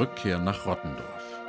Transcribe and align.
Rückkehr 0.00 0.38
nach 0.38 0.64
Rottendorf. 0.64 1.40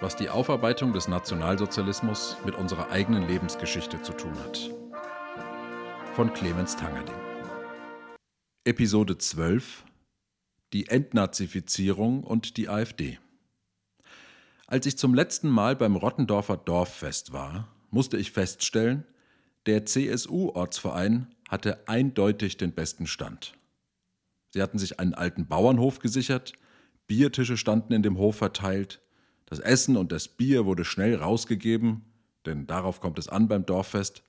Was 0.00 0.16
die 0.16 0.28
Aufarbeitung 0.28 0.92
des 0.92 1.08
Nationalsozialismus 1.08 2.36
mit 2.44 2.54
unserer 2.56 2.90
eigenen 2.90 3.26
Lebensgeschichte 3.26 4.02
zu 4.02 4.12
tun 4.12 4.34
hat. 4.40 4.70
Von 6.14 6.30
Clemens 6.34 6.76
Tangerding. 6.76 7.14
Episode 8.64 9.16
12 9.16 9.82
Die 10.74 10.88
Entnazifizierung 10.88 12.22
und 12.22 12.58
die 12.58 12.68
AfD. 12.68 13.18
Als 14.66 14.84
ich 14.84 14.98
zum 14.98 15.14
letzten 15.14 15.48
Mal 15.48 15.74
beim 15.74 15.96
Rottendorfer 15.96 16.58
Dorffest 16.58 17.32
war, 17.32 17.66
musste 17.92 18.16
ich 18.16 18.32
feststellen, 18.32 19.04
der 19.66 19.86
CSU-Ortsverein 19.86 21.28
hatte 21.48 21.86
eindeutig 21.86 22.56
den 22.56 22.72
besten 22.72 23.06
Stand. 23.06 23.52
Sie 24.50 24.60
hatten 24.60 24.78
sich 24.78 24.98
einen 24.98 25.14
alten 25.14 25.46
Bauernhof 25.46 26.00
gesichert, 26.00 26.54
Biertische 27.06 27.56
standen 27.56 27.92
in 27.92 28.02
dem 28.02 28.18
Hof 28.18 28.36
verteilt, 28.36 29.00
das 29.46 29.58
Essen 29.58 29.96
und 29.96 30.10
das 30.12 30.28
Bier 30.28 30.64
wurde 30.64 30.84
schnell 30.84 31.14
rausgegeben, 31.14 32.02
denn 32.46 32.66
darauf 32.66 33.00
kommt 33.00 33.18
es 33.18 33.28
an 33.28 33.48
beim 33.48 33.66
Dorffest, 33.66 34.24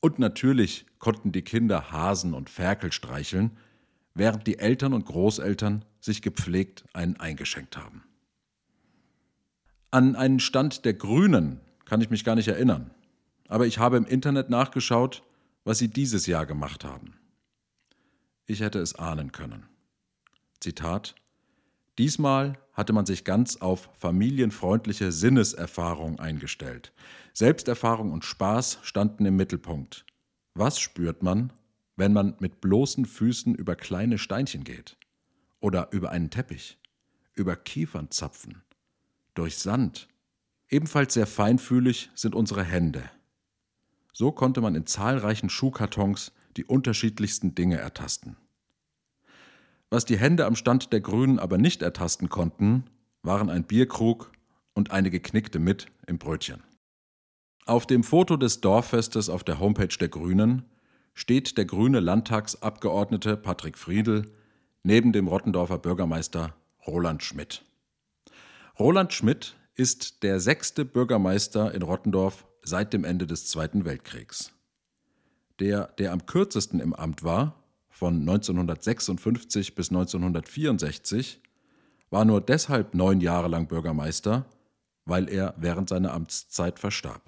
und 0.00 0.18
natürlich 0.18 0.86
konnten 0.98 1.30
die 1.30 1.42
Kinder 1.42 1.92
Hasen 1.92 2.34
und 2.34 2.50
Ferkel 2.50 2.90
streicheln, 2.90 3.56
während 4.14 4.46
die 4.46 4.58
Eltern 4.58 4.94
und 4.94 5.06
Großeltern 5.06 5.84
sich 6.00 6.22
gepflegt 6.22 6.84
einen 6.92 7.20
eingeschenkt 7.20 7.76
haben. 7.76 8.02
An 9.90 10.16
einen 10.16 10.40
Stand 10.40 10.84
der 10.84 10.94
Grünen 10.94 11.60
kann 11.84 12.00
ich 12.00 12.10
mich 12.10 12.24
gar 12.24 12.34
nicht 12.34 12.48
erinnern, 12.48 12.90
aber 13.52 13.66
ich 13.66 13.78
habe 13.78 13.98
im 13.98 14.06
Internet 14.06 14.48
nachgeschaut, 14.48 15.22
was 15.64 15.76
sie 15.76 15.88
dieses 15.88 16.26
Jahr 16.26 16.46
gemacht 16.46 16.86
haben. 16.86 17.18
Ich 18.46 18.60
hätte 18.60 18.78
es 18.78 18.94
ahnen 18.94 19.30
können. 19.30 19.66
Zitat 20.58 21.14
Diesmal 21.98 22.58
hatte 22.72 22.94
man 22.94 23.04
sich 23.04 23.24
ganz 23.24 23.56
auf 23.56 23.90
familienfreundliche 23.98 25.12
Sinneserfahrung 25.12 26.18
eingestellt. 26.18 26.94
Selbsterfahrung 27.34 28.12
und 28.12 28.24
Spaß 28.24 28.78
standen 28.80 29.26
im 29.26 29.36
Mittelpunkt. 29.36 30.06
Was 30.54 30.80
spürt 30.80 31.22
man, 31.22 31.52
wenn 31.96 32.14
man 32.14 32.34
mit 32.38 32.62
bloßen 32.62 33.04
Füßen 33.04 33.54
über 33.54 33.76
kleine 33.76 34.16
Steinchen 34.16 34.64
geht? 34.64 34.96
Oder 35.60 35.92
über 35.92 36.08
einen 36.08 36.30
Teppich? 36.30 36.78
Über 37.34 37.54
Kiefernzapfen? 37.56 38.62
Durch 39.34 39.58
Sand? 39.58 40.08
Ebenfalls 40.70 41.12
sehr 41.12 41.26
feinfühlig 41.26 42.10
sind 42.14 42.34
unsere 42.34 42.64
Hände. 42.64 43.10
So 44.12 44.32
konnte 44.32 44.60
man 44.60 44.74
in 44.74 44.86
zahlreichen 44.86 45.48
Schuhkartons 45.48 46.32
die 46.56 46.64
unterschiedlichsten 46.64 47.54
Dinge 47.54 47.78
ertasten. 47.78 48.36
Was 49.90 50.04
die 50.04 50.18
Hände 50.18 50.46
am 50.46 50.56
Stand 50.56 50.92
der 50.92 51.00
Grünen 51.00 51.38
aber 51.38 51.58
nicht 51.58 51.82
ertasten 51.82 52.28
konnten, 52.28 52.84
waren 53.22 53.50
ein 53.50 53.64
Bierkrug 53.64 54.32
und 54.74 54.90
eine 54.90 55.10
geknickte 55.10 55.58
mit 55.58 55.86
im 56.06 56.18
Brötchen. 56.18 56.62
Auf 57.66 57.86
dem 57.86 58.02
Foto 58.02 58.36
des 58.36 58.60
Dorffestes 58.60 59.28
auf 59.28 59.44
der 59.44 59.60
Homepage 59.60 59.96
der 59.98 60.08
Grünen 60.08 60.64
steht 61.14 61.58
der 61.58 61.64
grüne 61.64 62.00
Landtagsabgeordnete 62.00 63.36
Patrick 63.36 63.78
Friedl 63.78 64.30
neben 64.82 65.12
dem 65.12 65.28
Rottendorfer 65.28 65.78
Bürgermeister 65.78 66.54
Roland 66.86 67.22
Schmidt. 67.22 67.62
Roland 68.78 69.12
Schmidt 69.12 69.54
ist 69.74 70.22
der 70.22 70.40
sechste 70.40 70.84
Bürgermeister 70.84 71.72
in 71.74 71.82
Rottendorf 71.82 72.46
seit 72.62 72.92
dem 72.92 73.04
Ende 73.04 73.26
des 73.26 73.46
Zweiten 73.46 73.84
Weltkriegs. 73.84 74.52
Der, 75.58 75.88
der 75.98 76.12
am 76.12 76.26
kürzesten 76.26 76.80
im 76.80 76.94
Amt 76.94 77.22
war, 77.22 77.62
von 77.88 78.20
1956 78.20 79.74
bis 79.74 79.90
1964, 79.90 81.40
war 82.10 82.24
nur 82.24 82.40
deshalb 82.40 82.94
neun 82.94 83.20
Jahre 83.20 83.48
lang 83.48 83.68
Bürgermeister, 83.68 84.46
weil 85.04 85.28
er 85.28 85.54
während 85.56 85.88
seiner 85.88 86.12
Amtszeit 86.12 86.78
verstarb. 86.78 87.22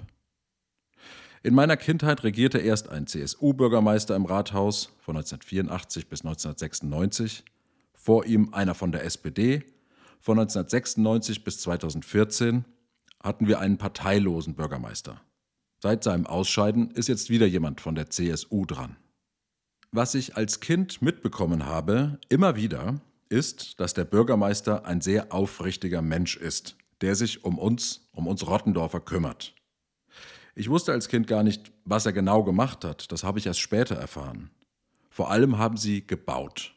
In 1.42 1.54
meiner 1.54 1.76
Kindheit 1.76 2.24
regierte 2.24 2.58
erst 2.58 2.88
ein 2.88 3.06
CSU-Bürgermeister 3.06 4.16
im 4.16 4.24
Rathaus 4.24 4.90
von 4.98 5.16
1984 5.16 6.08
bis 6.08 6.20
1996, 6.20 7.44
vor 7.92 8.24
ihm 8.24 8.52
einer 8.52 8.74
von 8.74 8.92
der 8.92 9.04
SPD. 9.04 9.62
Von 10.20 10.38
1996 10.38 11.44
bis 11.44 11.58
2014 11.60 12.64
hatten 13.22 13.46
wir 13.46 13.60
einen 13.60 13.76
parteilosen 13.76 14.54
Bürgermeister. 14.54 15.20
Seit 15.84 16.02
seinem 16.02 16.26
Ausscheiden 16.26 16.92
ist 16.92 17.08
jetzt 17.08 17.28
wieder 17.28 17.44
jemand 17.44 17.78
von 17.78 17.94
der 17.94 18.08
CSU 18.08 18.64
dran. 18.64 18.96
Was 19.92 20.14
ich 20.14 20.34
als 20.34 20.60
Kind 20.60 21.02
mitbekommen 21.02 21.66
habe, 21.66 22.18
immer 22.30 22.56
wieder, 22.56 23.02
ist, 23.28 23.78
dass 23.78 23.92
der 23.92 24.06
Bürgermeister 24.06 24.86
ein 24.86 25.02
sehr 25.02 25.30
aufrichtiger 25.30 26.00
Mensch 26.00 26.38
ist, 26.38 26.78
der 27.02 27.14
sich 27.14 27.44
um 27.44 27.58
uns, 27.58 28.08
um 28.12 28.26
uns 28.26 28.46
Rottendorfer 28.46 29.00
kümmert. 29.00 29.54
Ich 30.54 30.70
wusste 30.70 30.92
als 30.92 31.08
Kind 31.08 31.26
gar 31.26 31.42
nicht, 31.42 31.70
was 31.84 32.06
er 32.06 32.14
genau 32.14 32.44
gemacht 32.44 32.82
hat, 32.82 33.12
das 33.12 33.22
habe 33.22 33.38
ich 33.38 33.44
erst 33.44 33.60
später 33.60 33.94
erfahren. 33.94 34.48
Vor 35.10 35.30
allem 35.30 35.58
haben 35.58 35.76
sie 35.76 36.06
gebaut. 36.06 36.74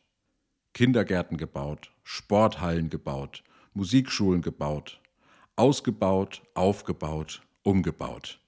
Kindergärten 0.73 1.37
gebaut, 1.37 1.93
Sporthallen 2.03 2.89
gebaut, 2.89 3.45
Musikschulen 3.73 4.41
gebaut, 4.41 4.99
ausgebaut, 5.55 6.43
aufgebaut, 6.55 7.41
umgebaut. 7.63 8.41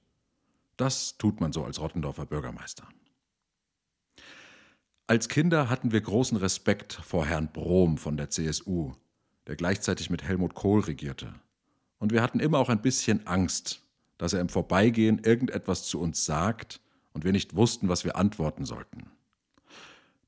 Das 0.80 1.18
tut 1.18 1.42
man 1.42 1.52
so 1.52 1.66
als 1.66 1.82
Rottendorfer 1.82 2.26
Bürgermeister. 2.26 2.88
Als 5.08 5.28
Kinder 5.28 5.70
hatten 5.70 5.92
wir 5.92 6.00
großen 6.00 6.38
Respekt 6.38 6.94
vor 6.94 7.26
Herrn 7.26 7.52
Brom 7.52 7.98
von 7.98 8.16
der 8.16 8.30
CSU, 8.30 8.94
der 9.48 9.58
gleichzeitig 9.58 10.10
mit 10.10 10.24
Helmut 10.24 10.54
Kohl 10.54 10.80
regierte. 10.80 11.34
Und 11.98 12.14
wir 12.14 12.22
hatten 12.22 12.40
immer 12.40 12.60
auch 12.60 12.70
ein 12.70 12.82
bisschen 12.82 13.28
Angst, 13.28 13.82
dass 14.18 14.32
er 14.32 14.40
im 14.40 14.48
Vorbeigehen 14.48 15.20
irgendetwas 15.20 15.84
zu 15.84 16.00
uns 16.00 16.24
sagt 16.24 16.80
und 17.12 17.26
wir 17.26 17.34
nicht 17.34 17.58
wussten, 17.58 17.90
was 17.90 18.06
wir 18.06 18.16
antworten 18.16 18.64
sollten. 18.64 19.12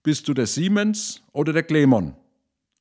Bist 0.04 0.28
du 0.28 0.34
der 0.34 0.48
Siemens 0.48 1.24
oder 1.32 1.54
der 1.54 1.64
Klemon? 1.64 2.14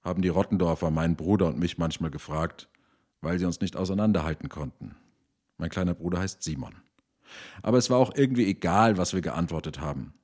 haben 0.02 0.22
die 0.22 0.28
Rottendorfer 0.28 0.90
meinen 0.90 1.14
Bruder 1.14 1.46
und 1.46 1.58
mich 1.58 1.78
manchmal 1.78 2.10
gefragt, 2.10 2.68
weil 3.20 3.38
sie 3.38 3.44
uns 3.44 3.60
nicht 3.60 3.76
auseinanderhalten 3.76 4.48
konnten. 4.48 4.96
Mein 5.56 5.70
kleiner 5.70 5.94
Bruder 5.94 6.18
heißt 6.18 6.42
Simon. 6.42 6.74
Aber 7.62 7.78
es 7.78 7.90
war 7.90 7.98
auch 7.98 8.14
irgendwie 8.14 8.46
egal, 8.46 8.96
was 8.96 9.14
wir 9.14 9.20
geantwortet 9.20 9.80
haben. 9.80 10.14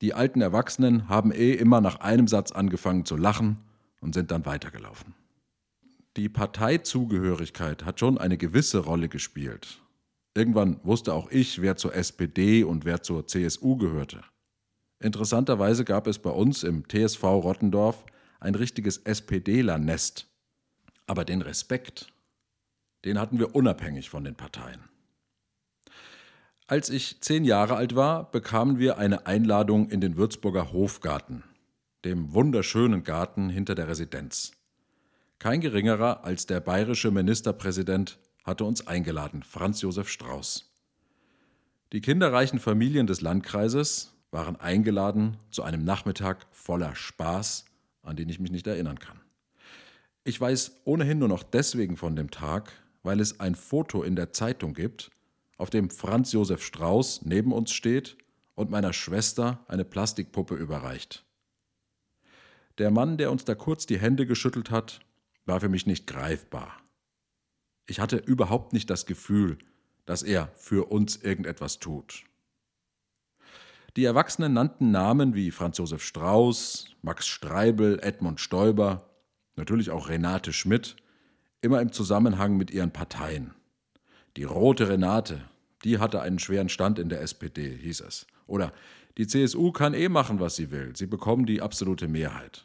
Die 0.00 0.14
alten 0.14 0.40
Erwachsenen 0.40 1.08
haben 1.08 1.32
eh 1.32 1.52
immer 1.52 1.80
nach 1.80 2.00
einem 2.00 2.26
Satz 2.26 2.52
angefangen 2.52 3.04
zu 3.04 3.16
lachen 3.16 3.58
und 4.00 4.14
sind 4.14 4.30
dann 4.30 4.46
weitergelaufen. 4.46 5.14
Die 6.16 6.28
Parteizugehörigkeit 6.28 7.84
hat 7.84 8.00
schon 8.00 8.18
eine 8.18 8.38
gewisse 8.38 8.78
Rolle 8.78 9.08
gespielt. 9.08 9.80
Irgendwann 10.34 10.80
wusste 10.84 11.12
auch 11.12 11.30
ich, 11.30 11.60
wer 11.60 11.76
zur 11.76 11.94
SPD 11.94 12.64
und 12.64 12.84
wer 12.84 13.02
zur 13.02 13.26
CSU 13.26 13.76
gehörte. 13.76 14.22
Interessanterweise 15.00 15.84
gab 15.84 16.06
es 16.06 16.18
bei 16.18 16.30
uns 16.30 16.62
im 16.62 16.88
TSV 16.88 17.22
Rottendorf 17.22 18.04
ein 18.38 18.54
richtiges 18.54 18.98
SPDler-Nest. 18.98 20.26
Aber 21.06 21.24
den 21.24 21.42
Respekt, 21.42 22.12
den 23.04 23.18
hatten 23.18 23.38
wir 23.38 23.54
unabhängig 23.54 24.10
von 24.10 24.24
den 24.24 24.34
Parteien. 24.34 24.80
Als 26.70 26.88
ich 26.88 27.20
zehn 27.20 27.44
Jahre 27.44 27.74
alt 27.74 27.96
war, 27.96 28.30
bekamen 28.30 28.78
wir 28.78 28.96
eine 28.96 29.26
Einladung 29.26 29.90
in 29.90 30.00
den 30.00 30.16
Würzburger 30.16 30.72
Hofgarten, 30.72 31.42
dem 32.04 32.32
wunderschönen 32.32 33.02
Garten 33.02 33.50
hinter 33.50 33.74
der 33.74 33.88
Residenz. 33.88 34.52
Kein 35.40 35.60
geringerer 35.60 36.22
als 36.22 36.46
der 36.46 36.60
bayerische 36.60 37.10
Ministerpräsident 37.10 38.20
hatte 38.44 38.64
uns 38.64 38.86
eingeladen, 38.86 39.42
Franz 39.42 39.82
Josef 39.82 40.08
Strauß. 40.08 40.72
Die 41.92 42.00
kinderreichen 42.00 42.60
Familien 42.60 43.08
des 43.08 43.20
Landkreises 43.20 44.12
waren 44.30 44.54
eingeladen 44.54 45.38
zu 45.50 45.64
einem 45.64 45.82
Nachmittag 45.82 46.46
voller 46.52 46.94
Spaß, 46.94 47.64
an 48.04 48.14
den 48.14 48.28
ich 48.28 48.38
mich 48.38 48.52
nicht 48.52 48.68
erinnern 48.68 49.00
kann. 49.00 49.20
Ich 50.22 50.40
weiß 50.40 50.82
ohnehin 50.84 51.18
nur 51.18 51.26
noch 51.26 51.42
deswegen 51.42 51.96
von 51.96 52.14
dem 52.14 52.30
Tag, 52.30 52.70
weil 53.02 53.18
es 53.18 53.40
ein 53.40 53.56
Foto 53.56 54.04
in 54.04 54.14
der 54.14 54.32
Zeitung 54.32 54.72
gibt, 54.72 55.10
auf 55.60 55.68
dem 55.68 55.90
Franz 55.90 56.32
Josef 56.32 56.64
Strauß 56.64 57.26
neben 57.26 57.52
uns 57.52 57.70
steht 57.72 58.16
und 58.54 58.70
meiner 58.70 58.94
Schwester 58.94 59.62
eine 59.68 59.84
Plastikpuppe 59.84 60.54
überreicht. 60.54 61.26
Der 62.78 62.90
Mann, 62.90 63.18
der 63.18 63.30
uns 63.30 63.44
da 63.44 63.54
kurz 63.54 63.84
die 63.84 63.98
Hände 63.98 64.26
geschüttelt 64.26 64.70
hat, 64.70 65.00
war 65.44 65.60
für 65.60 65.68
mich 65.68 65.86
nicht 65.86 66.06
greifbar. 66.06 66.80
Ich 67.86 68.00
hatte 68.00 68.16
überhaupt 68.16 68.72
nicht 68.72 68.88
das 68.88 69.04
Gefühl, 69.04 69.58
dass 70.06 70.22
er 70.22 70.50
für 70.56 70.90
uns 70.90 71.16
irgendetwas 71.16 71.78
tut. 71.78 72.24
Die 73.96 74.04
Erwachsenen 74.04 74.54
nannten 74.54 74.90
Namen 74.90 75.34
wie 75.34 75.50
Franz 75.50 75.76
Josef 75.76 76.02
Strauß, 76.02 76.96
Max 77.02 77.26
Streibel, 77.26 77.98
Edmund 78.02 78.40
Stoiber, 78.40 79.10
natürlich 79.56 79.90
auch 79.90 80.08
Renate 80.08 80.54
Schmidt, 80.54 80.96
immer 81.60 81.82
im 81.82 81.92
Zusammenhang 81.92 82.56
mit 82.56 82.70
ihren 82.70 82.92
Parteien. 82.92 83.52
Die 84.36 84.44
rote 84.44 84.88
Renate, 84.88 85.49
die 85.84 85.98
hatte 85.98 86.20
einen 86.20 86.38
schweren 86.38 86.68
Stand 86.68 86.98
in 86.98 87.08
der 87.08 87.20
SPD, 87.22 87.76
hieß 87.76 88.00
es. 88.00 88.26
Oder 88.46 88.72
die 89.18 89.26
CSU 89.26 89.72
kann 89.72 89.94
eh 89.94 90.08
machen, 90.08 90.40
was 90.40 90.56
sie 90.56 90.70
will, 90.70 90.94
sie 90.96 91.06
bekommen 91.06 91.46
die 91.46 91.62
absolute 91.62 92.08
Mehrheit. 92.08 92.64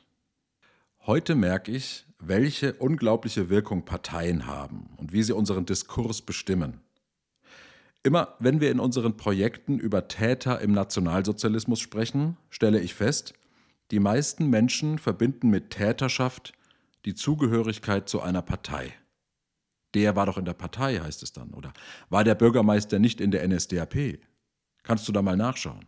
Heute 1.06 1.36
merke 1.36 1.72
ich, 1.72 2.06
welche 2.20 2.74
unglaubliche 2.74 3.50
Wirkung 3.50 3.86
Parteien 3.86 4.48
haben 4.48 4.90
und 4.98 5.14
wie 5.14 5.24
sie 5.24 5.34
unseren 5.34 5.66
Diskurs 5.66 6.22
bestimmen. 6.22 6.82
Immer 8.04 8.36
wenn 8.40 8.62
wir 8.62 8.72
in 8.72 8.80
unseren 8.80 9.18
Projekten 9.18 9.80
über 9.80 10.08
Täter 10.08 10.62
im 10.62 10.72
Nationalsozialismus 10.72 11.80
sprechen, 11.80 12.38
stelle 12.50 12.80
ich 12.80 12.94
fest, 12.94 13.34
die 13.92 14.00
meisten 14.00 14.50
Menschen 14.50 15.00
verbinden 15.00 15.50
mit 15.50 15.72
Täterschaft 15.72 16.54
die 17.06 17.14
Zugehörigkeit 17.14 18.10
zu 18.10 18.22
einer 18.22 18.42
Partei. 18.42 18.94
Der 19.96 20.16
war 20.16 20.26
doch 20.26 20.38
in 20.38 20.46
der 20.46 20.54
Partei, 20.54 21.00
heißt 21.00 21.24
es 21.24 21.34
dann. 21.34 21.52
Oder 21.52 21.74
war 22.10 22.24
der 22.24 22.36
Bürgermeister 22.36 23.00
nicht 23.00 23.22
in 23.22 23.32
der 23.32 23.48
NSDAP? 23.48 24.20
Kannst 24.84 25.08
du 25.08 25.12
da 25.12 25.22
mal 25.22 25.38
nachschauen. 25.38 25.86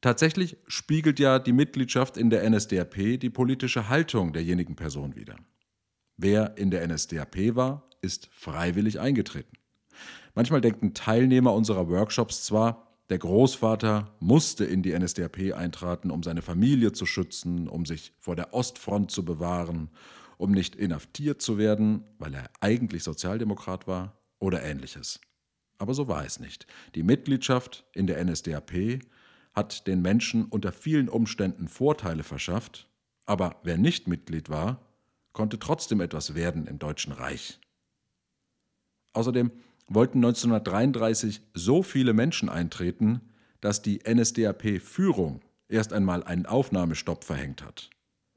Tatsächlich 0.00 0.56
spiegelt 0.66 1.18
ja 1.18 1.38
die 1.38 1.52
Mitgliedschaft 1.52 2.16
in 2.16 2.30
der 2.30 2.48
NSDAP 2.48 3.18
die 3.18 3.30
politische 3.30 3.88
Haltung 3.88 4.32
derjenigen 4.32 4.76
Person 4.76 5.16
wider. 5.16 5.36
Wer 6.16 6.56
in 6.56 6.70
der 6.70 6.86
NSDAP 6.86 7.56
war, 7.56 7.88
ist 8.00 8.28
freiwillig 8.30 9.00
eingetreten. 9.00 9.56
Manchmal 10.34 10.60
denken 10.60 10.94
Teilnehmer 10.94 11.52
unserer 11.52 11.88
Workshops 11.88 12.44
zwar, 12.44 12.94
der 13.08 13.18
Großvater 13.18 14.14
musste 14.20 14.64
in 14.64 14.82
die 14.82 14.98
NSDAP 14.98 15.54
eintraten, 15.54 16.10
um 16.10 16.22
seine 16.22 16.42
Familie 16.42 16.92
zu 16.92 17.06
schützen, 17.06 17.68
um 17.68 17.84
sich 17.86 18.12
vor 18.18 18.36
der 18.36 18.54
Ostfront 18.54 19.10
zu 19.10 19.24
bewahren, 19.24 19.90
um 20.38 20.52
nicht 20.52 20.76
inhaftiert 20.76 21.42
zu 21.42 21.58
werden, 21.58 22.04
weil 22.18 22.34
er 22.34 22.50
eigentlich 22.60 23.02
Sozialdemokrat 23.02 23.86
war 23.86 24.18
oder 24.38 24.62
ähnliches. 24.62 25.20
Aber 25.78 25.94
so 25.94 26.08
war 26.08 26.24
es 26.24 26.40
nicht. 26.40 26.66
Die 26.94 27.02
Mitgliedschaft 27.02 27.84
in 27.92 28.06
der 28.06 28.22
NSDAP 28.24 29.00
hat 29.54 29.86
den 29.86 30.02
Menschen 30.02 30.46
unter 30.46 30.72
vielen 30.72 31.08
Umständen 31.08 31.68
Vorteile 31.68 32.22
verschafft, 32.22 32.88
aber 33.26 33.56
wer 33.62 33.78
nicht 33.78 34.08
Mitglied 34.08 34.48
war, 34.48 34.80
konnte 35.32 35.58
trotzdem 35.58 36.00
etwas 36.00 36.34
werden 36.34 36.66
im 36.66 36.78
Deutschen 36.78 37.12
Reich. 37.12 37.58
Außerdem 39.12 39.50
wollten 39.88 40.18
1933 40.18 41.40
so 41.54 41.82
viele 41.82 42.12
Menschen 42.12 42.48
eintreten, 42.48 43.20
dass 43.60 43.82
die 43.82 44.00
NSDAP-Führung 44.06 45.40
erst 45.68 45.92
einmal 45.92 46.22
einen 46.24 46.46
Aufnahmestopp 46.46 47.24
verhängt 47.24 47.62
hat. 47.62 47.90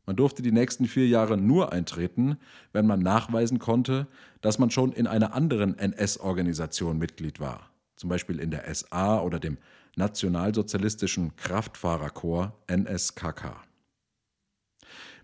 Man 0.08 0.16
durfte 0.16 0.42
die 0.42 0.54
nächsten 0.54 0.86
vier 0.86 1.06
Jahre 1.06 1.36
nur 1.36 1.74
eintreten, 1.74 2.38
wenn 2.72 2.88
man 2.88 3.02
nachweisen 3.02 3.60
konnte, 3.60 4.08
dass 4.40 4.58
man 4.58 4.72
schon 4.72 4.94
in 4.94 5.06
einer 5.06 5.34
anderen 5.34 5.78
NS-Organisation 5.78 6.98
Mitglied 6.98 7.42
war, 7.42 7.70
zum 7.98 8.10
Beispiel 8.10 8.40
in 8.40 8.50
der 8.50 8.74
SA 8.74 9.20
oder 9.20 9.38
dem 9.38 9.58
Nationalsozialistischen 9.98 11.36
Kraftfahrerkorps 11.36 12.54
NSKK. 12.68 13.62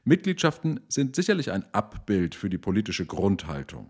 Mitgliedschaften 0.03 0.81
sind 0.89 1.15
sicherlich 1.15 1.51
ein 1.51 1.63
Abbild 1.73 2.35
für 2.35 2.49
die 2.49 2.57
politische 2.57 3.05
Grundhaltung 3.05 3.89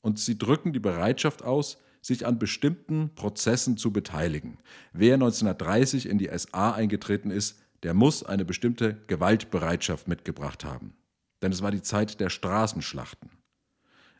und 0.00 0.18
sie 0.18 0.38
drücken 0.38 0.72
die 0.72 0.80
Bereitschaft 0.80 1.44
aus, 1.44 1.76
sich 2.00 2.26
an 2.26 2.38
bestimmten 2.38 3.14
Prozessen 3.14 3.76
zu 3.76 3.92
beteiligen. 3.92 4.56
Wer 4.94 5.14
1930 5.14 6.08
in 6.08 6.16
die 6.16 6.30
SA 6.34 6.72
eingetreten 6.72 7.30
ist, 7.30 7.60
der 7.82 7.94
muss 7.94 8.22
eine 8.22 8.44
bestimmte 8.44 8.96
Gewaltbereitschaft 9.06 10.08
mitgebracht 10.08 10.64
haben. 10.64 10.94
Denn 11.42 11.52
es 11.52 11.62
war 11.62 11.70
die 11.70 11.82
Zeit 11.82 12.20
der 12.20 12.30
Straßenschlachten. 12.30 13.30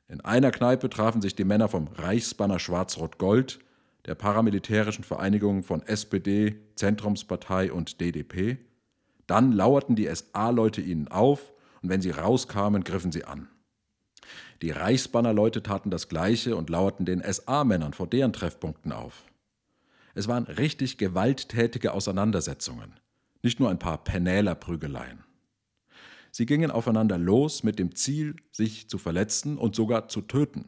In 0.08 0.20
einer 0.22 0.50
Kneipe 0.50 0.90
trafen 0.90 1.22
sich 1.22 1.36
die 1.36 1.44
Männer 1.44 1.68
vom 1.68 1.88
Reichsbanner 1.88 2.58
Schwarz-Rot-Gold, 2.58 3.60
der 4.06 4.14
paramilitärischen 4.14 5.04
Vereinigung 5.04 5.62
von 5.62 5.82
SPD, 5.82 6.56
Zentrumspartei 6.74 7.72
und 7.72 8.00
DDP. 8.00 8.58
Dann 9.26 9.52
lauerten 9.52 9.94
die 9.94 10.12
SA-Leute 10.12 10.80
ihnen 10.80 11.08
auf 11.08 11.52
und 11.82 11.90
wenn 11.90 12.00
sie 12.00 12.10
rauskamen, 12.10 12.82
griffen 12.82 13.12
sie 13.12 13.24
an. 13.24 13.48
Die 14.62 14.70
Reichsbannerleute 14.70 15.62
taten 15.62 15.90
das 15.90 16.08
Gleiche 16.08 16.56
und 16.56 16.70
lauerten 16.70 17.06
den 17.06 17.22
SA-Männern 17.22 17.94
vor 17.94 18.06
deren 18.06 18.32
Treffpunkten 18.32 18.92
auf. 18.92 19.24
Es 20.14 20.28
waren 20.28 20.44
richtig 20.44 20.98
gewalttätige 20.98 21.92
Auseinandersetzungen, 21.92 22.94
nicht 23.42 23.60
nur 23.60 23.70
ein 23.70 23.78
paar 23.78 24.02
Penälerprügeleien. 24.04 25.25
Sie 26.32 26.46
gingen 26.46 26.70
aufeinander 26.70 27.19
los 27.19 27.62
mit 27.62 27.78
dem 27.78 27.94
Ziel, 27.94 28.37
sich 28.52 28.88
zu 28.88 28.98
verletzen 28.98 29.58
und 29.58 29.75
sogar 29.75 30.08
zu 30.08 30.20
töten. 30.20 30.66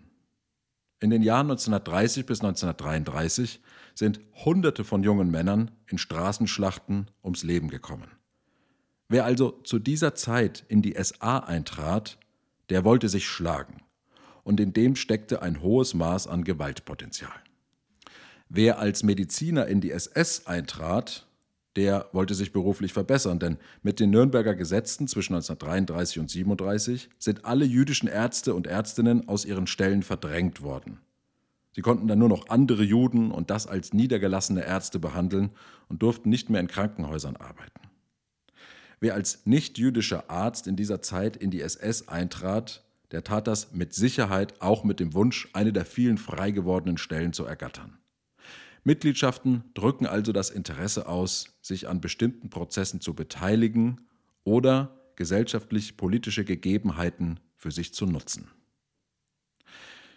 In 1.00 1.10
den 1.10 1.22
Jahren 1.22 1.50
1930 1.50 2.26
bis 2.26 2.40
1933 2.40 3.60
sind 3.94 4.20
Hunderte 4.44 4.84
von 4.84 5.02
jungen 5.02 5.30
Männern 5.30 5.70
in 5.88 5.98
Straßenschlachten 5.98 7.10
ums 7.22 7.42
Leben 7.42 7.68
gekommen. 7.68 8.10
Wer 9.08 9.24
also 9.24 9.50
zu 9.62 9.78
dieser 9.78 10.14
Zeit 10.14 10.64
in 10.68 10.80
die 10.80 10.96
SA 11.00 11.40
eintrat, 11.40 12.18
der 12.70 12.84
wollte 12.84 13.08
sich 13.08 13.26
schlagen, 13.26 13.82
und 14.44 14.58
in 14.58 14.72
dem 14.72 14.96
steckte 14.96 15.42
ein 15.42 15.60
hohes 15.60 15.92
Maß 15.92 16.26
an 16.26 16.44
Gewaltpotenzial. 16.44 17.42
Wer 18.48 18.78
als 18.78 19.02
Mediziner 19.02 19.66
in 19.66 19.80
die 19.80 19.90
SS 19.90 20.46
eintrat, 20.46 21.26
der 21.76 22.08
wollte 22.12 22.34
sich 22.34 22.52
beruflich 22.52 22.92
verbessern, 22.92 23.38
denn 23.38 23.56
mit 23.82 23.98
den 24.00 24.10
Nürnberger 24.10 24.54
Gesetzen 24.54 25.08
zwischen 25.08 25.34
1933 25.34 26.18
und 26.18 26.24
1937 26.24 27.08
sind 27.18 27.44
alle 27.44 27.64
jüdischen 27.64 28.08
Ärzte 28.08 28.54
und 28.54 28.66
Ärztinnen 28.66 29.28
aus 29.28 29.44
ihren 29.44 29.66
Stellen 29.66 30.02
verdrängt 30.02 30.62
worden. 30.62 30.98
Sie 31.74 31.80
konnten 31.80 32.06
dann 32.06 32.18
nur 32.18 32.28
noch 32.28 32.48
andere 32.48 32.82
Juden 32.82 33.30
und 33.30 33.50
das 33.50 33.66
als 33.66 33.94
niedergelassene 33.94 34.64
Ärzte 34.64 34.98
behandeln 34.98 35.50
und 35.88 36.02
durften 36.02 36.28
nicht 36.28 36.50
mehr 36.50 36.60
in 36.60 36.68
Krankenhäusern 36.68 37.36
arbeiten. 37.36 37.80
Wer 39.00 39.14
als 39.14 39.46
nicht-jüdischer 39.46 40.30
Arzt 40.30 40.66
in 40.66 40.76
dieser 40.76 41.02
Zeit 41.02 41.36
in 41.36 41.50
die 41.50 41.62
SS 41.62 42.08
eintrat, 42.08 42.84
der 43.10 43.24
tat 43.24 43.46
das 43.46 43.72
mit 43.72 43.94
Sicherheit 43.94 44.60
auch 44.60 44.84
mit 44.84 45.00
dem 45.00 45.14
Wunsch, 45.14 45.48
eine 45.54 45.72
der 45.72 45.84
vielen 45.84 46.18
frei 46.18 46.50
gewordenen 46.50 46.98
Stellen 46.98 47.32
zu 47.32 47.44
ergattern. 47.44 47.98
Mitgliedschaften 48.84 49.64
drücken 49.74 50.06
also 50.06 50.32
das 50.32 50.50
Interesse 50.50 51.06
aus, 51.06 51.54
sich 51.62 51.88
an 51.88 52.00
bestimmten 52.00 52.50
Prozessen 52.50 53.00
zu 53.00 53.14
beteiligen 53.14 54.00
oder 54.44 54.98
gesellschaftlich-politische 55.16 56.44
Gegebenheiten 56.44 57.38
für 57.56 57.70
sich 57.70 57.94
zu 57.94 58.06
nutzen. 58.06 58.48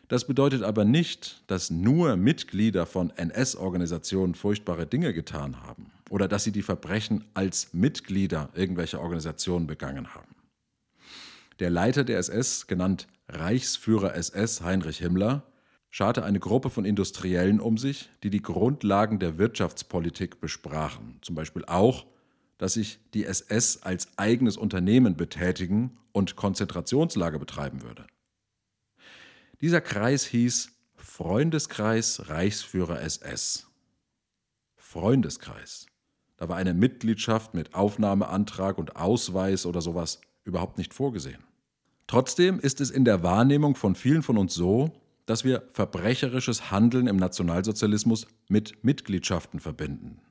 Das 0.07 0.27
bedeutet 0.27 0.61
aber 0.61 0.85
nicht, 0.85 1.43
dass 1.47 1.71
nur 1.71 2.15
Mitglieder 2.15 2.85
von 2.85 3.09
NS-Organisationen 3.11 4.35
furchtbare 4.35 4.85
Dinge 4.85 5.13
getan 5.13 5.61
haben 5.61 5.91
oder 6.09 6.27
dass 6.27 6.43
sie 6.43 6.51
die 6.51 6.61
Verbrechen 6.61 7.23
als 7.33 7.73
Mitglieder 7.73 8.49
irgendwelcher 8.53 9.01
Organisationen 9.01 9.65
begangen 9.65 10.13
haben. 10.13 10.35
Der 11.59 11.69
Leiter 11.69 12.03
der 12.03 12.19
SS, 12.19 12.67
genannt 12.67 13.07
Reichsführer 13.29 14.13
SS 14.15 14.61
Heinrich 14.61 14.97
Himmler, 14.99 15.43
scharte 15.95 16.25
eine 16.25 16.41
Gruppe 16.41 16.69
von 16.69 16.83
Industriellen 16.83 17.61
um 17.61 17.77
sich, 17.77 18.09
die 18.21 18.29
die 18.29 18.41
Grundlagen 18.41 19.17
der 19.17 19.37
Wirtschaftspolitik 19.37 20.41
besprachen, 20.41 21.19
zum 21.21 21.35
Beispiel 21.35 21.63
auch, 21.63 22.05
dass 22.57 22.73
sich 22.73 22.99
die 23.13 23.23
SS 23.23 23.81
als 23.81 24.09
eigenes 24.17 24.57
Unternehmen 24.57 25.15
betätigen 25.15 25.97
und 26.11 26.35
Konzentrationslager 26.35 27.39
betreiben 27.39 27.81
würde. 27.81 28.05
Dieser 29.61 29.79
Kreis 29.79 30.25
hieß 30.25 30.73
Freundeskreis 30.97 32.27
Reichsführer 32.27 32.99
SS. 32.99 33.65
Freundeskreis. 34.75 35.85
Da 36.35 36.49
war 36.49 36.57
eine 36.57 36.73
Mitgliedschaft 36.73 37.53
mit 37.53 37.73
Aufnahmeantrag 37.73 38.77
und 38.79 38.97
Ausweis 38.97 39.65
oder 39.65 39.79
sowas 39.79 40.19
überhaupt 40.43 40.77
nicht 40.77 40.93
vorgesehen. 40.93 41.45
Trotzdem 42.05 42.59
ist 42.59 42.81
es 42.81 42.91
in 42.91 43.05
der 43.05 43.23
Wahrnehmung 43.23 43.77
von 43.77 43.95
vielen 43.95 44.23
von 44.23 44.37
uns 44.37 44.53
so, 44.53 44.91
dass 45.25 45.43
wir 45.43 45.63
verbrecherisches 45.71 46.71
Handeln 46.71 47.07
im 47.07 47.17
Nationalsozialismus 47.17 48.27
mit 48.47 48.83
Mitgliedschaften 48.83 49.59
verbinden. 49.59 50.21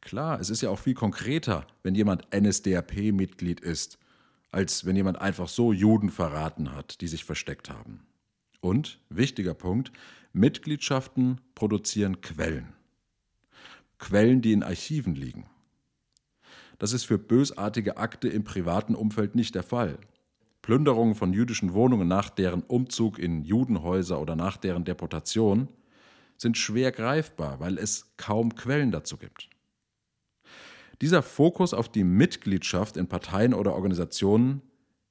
Klar, 0.00 0.40
es 0.40 0.50
ist 0.50 0.62
ja 0.62 0.70
auch 0.70 0.78
viel 0.78 0.94
konkreter, 0.94 1.66
wenn 1.82 1.94
jemand 1.94 2.26
NSDAP-Mitglied 2.34 3.60
ist 3.60 3.98
als 4.50 4.86
wenn 4.86 4.96
jemand 4.96 5.20
einfach 5.20 5.48
so 5.48 5.72
Juden 5.72 6.10
verraten 6.10 6.74
hat, 6.74 7.00
die 7.00 7.08
sich 7.08 7.24
versteckt 7.24 7.70
haben. 7.70 8.06
Und, 8.60 9.00
wichtiger 9.08 9.54
Punkt, 9.54 9.92
Mitgliedschaften 10.32 11.40
produzieren 11.54 12.20
Quellen. 12.20 12.72
Quellen, 13.98 14.42
die 14.42 14.52
in 14.52 14.62
Archiven 14.62 15.14
liegen. 15.14 15.46
Das 16.78 16.92
ist 16.92 17.04
für 17.04 17.18
bösartige 17.18 17.96
Akte 17.96 18.28
im 18.28 18.44
privaten 18.44 18.94
Umfeld 18.94 19.34
nicht 19.34 19.54
der 19.54 19.64
Fall. 19.64 19.98
Plünderungen 20.68 21.14
von 21.14 21.32
jüdischen 21.32 21.72
Wohnungen 21.72 22.08
nach 22.08 22.28
deren 22.28 22.60
Umzug 22.60 23.18
in 23.18 23.42
Judenhäuser 23.42 24.20
oder 24.20 24.36
nach 24.36 24.58
deren 24.58 24.84
Deportation 24.84 25.68
sind 26.36 26.58
schwer 26.58 26.92
greifbar, 26.92 27.58
weil 27.58 27.78
es 27.78 28.12
kaum 28.18 28.54
Quellen 28.54 28.90
dazu 28.90 29.16
gibt. 29.16 29.48
Dieser 31.00 31.22
Fokus 31.22 31.72
auf 31.72 31.88
die 31.88 32.04
Mitgliedschaft 32.04 32.98
in 32.98 33.06
Parteien 33.06 33.54
oder 33.54 33.72
Organisationen 33.72 34.60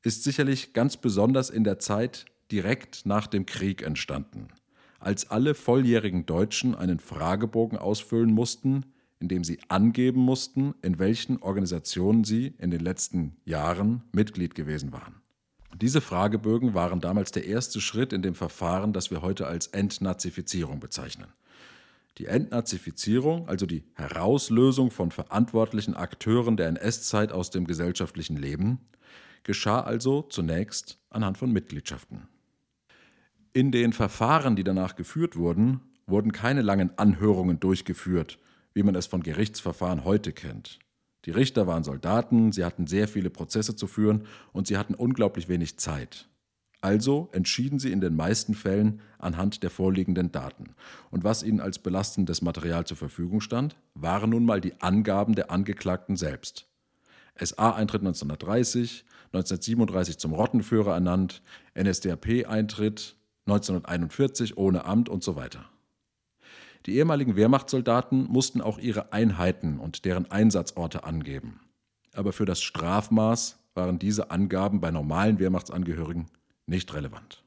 ist 0.03 0.23
sicherlich 0.23 0.73
ganz 0.73 0.95
besonders 0.95 1.49
in 1.49 1.63
der 1.63 1.79
Zeit 1.79 2.25
direkt 2.51 3.07
nach 3.07 3.25
dem 3.25 3.47
Krieg 3.47 3.81
entstanden, 3.81 4.49
als 4.99 5.31
alle 5.31 5.55
volljährigen 5.55 6.27
Deutschen 6.27 6.75
einen 6.75 6.99
Fragebogen 6.99 7.79
ausfüllen 7.79 8.31
mussten, 8.31 8.85
in 9.19 9.27
dem 9.27 9.43
sie 9.43 9.57
angeben 9.69 10.21
mussten, 10.21 10.75
in 10.83 10.99
welchen 10.99 11.41
Organisationen 11.41 12.25
sie 12.25 12.53
in 12.59 12.69
den 12.69 12.81
letzten 12.81 13.37
Jahren 13.43 14.03
Mitglied 14.11 14.53
gewesen 14.53 14.93
waren. 14.93 15.16
Diese 15.79 16.01
Fragebögen 16.01 16.73
waren 16.73 17.01
damals 17.01 17.31
der 17.31 17.45
erste 17.45 17.81
Schritt 17.81 18.11
in 18.11 18.23
dem 18.23 18.33
Verfahren, 18.33 18.93
das 18.93 19.11
wir 19.11 19.21
heute 19.21 19.45
als 19.45 19.67
Entnazifizierung 19.67 20.79
bezeichnen. 20.79 21.27
Die 22.17 22.25
Entnazifizierung, 22.25 23.47
also 23.47 23.67
die 23.67 23.83
Herauslösung 23.93 24.89
von 24.89 25.11
verantwortlichen 25.11 25.93
Akteuren 25.93 26.57
der 26.57 26.69
NS-Zeit 26.69 27.31
aus 27.31 27.51
dem 27.51 27.67
gesellschaftlichen 27.67 28.37
Leben, 28.37 28.79
geschah 29.43 29.81
also 29.81 30.23
zunächst 30.23 30.97
anhand 31.11 31.37
von 31.37 31.53
Mitgliedschaften. 31.53 32.27
In 33.53 33.71
den 33.71 33.93
Verfahren, 33.93 34.55
die 34.55 34.63
danach 34.63 34.95
geführt 34.95 35.35
wurden, 35.35 35.81
wurden 36.07 36.31
keine 36.31 36.63
langen 36.63 36.97
Anhörungen 36.97 37.59
durchgeführt, 37.59 38.39
wie 38.73 38.81
man 38.81 38.95
es 38.95 39.05
von 39.05 39.21
Gerichtsverfahren 39.21 40.05
heute 40.05 40.33
kennt. 40.33 40.79
Die 41.27 41.31
Richter 41.31 41.67
waren 41.67 41.83
Soldaten, 41.83 42.53
sie 42.53 42.63
hatten 42.63 42.87
sehr 42.87 43.05
viele 43.09 43.29
Prozesse 43.29 43.75
zu 43.75 43.85
führen 43.85 44.23
und 44.53 44.65
sie 44.65 44.77
hatten 44.77 44.95
unglaublich 44.95 45.49
wenig 45.49 45.77
Zeit. 45.77 46.29
Also 46.79 47.27
entschieden 47.33 47.79
sie 47.79 47.91
in 47.91 47.99
den 47.99 48.15
meisten 48.15 48.53
Fällen 48.53 49.01
anhand 49.19 49.61
der 49.61 49.69
vorliegenden 49.69 50.31
Daten. 50.31 50.73
Und 51.11 51.25
was 51.25 51.43
ihnen 51.43 51.59
als 51.59 51.79
belastendes 51.79 52.41
Material 52.41 52.85
zur 52.85 52.95
Verfügung 52.95 53.41
stand, 53.41 53.75
waren 53.93 54.29
nun 54.29 54.45
mal 54.45 54.61
die 54.61 54.79
Angaben 54.79 55.35
der 55.35 55.51
Angeklagten 55.51 56.15
selbst. 56.15 56.69
SA-Eintritt 57.37 58.03
1930, 58.03 59.03
1937 59.33 60.19
zum 60.19 60.31
Rottenführer 60.31 60.93
ernannt, 60.93 61.41
NSDAP-Eintritt 61.77 63.17
1941 63.47 64.57
ohne 64.57 64.85
Amt 64.85 65.09
und 65.09 65.25
so 65.25 65.35
weiter. 65.35 65.65
Die 66.87 66.95
ehemaligen 66.95 67.35
Wehrmachtssoldaten 67.35 68.27
mussten 68.27 68.61
auch 68.61 68.79
ihre 68.79 69.11
Einheiten 69.11 69.77
und 69.77 70.05
deren 70.05 70.31
Einsatzorte 70.31 71.03
angeben. 71.03 71.59
Aber 72.13 72.31
für 72.31 72.45
das 72.45 72.61
Strafmaß 72.61 73.59
waren 73.73 73.99
diese 73.99 74.31
Angaben 74.31 74.79
bei 74.79 74.89
normalen 74.89 75.37
Wehrmachtsangehörigen 75.37 76.27
nicht 76.65 76.93
relevant. 76.93 77.43